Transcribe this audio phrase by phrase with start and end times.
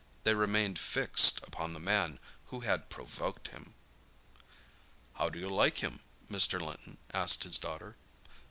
[0.23, 2.17] They remained fixed upon the man
[2.47, 3.75] who had provoked him.
[5.13, 6.59] "How do you like him?" Mr.
[6.59, 7.97] Linton asked his daughter.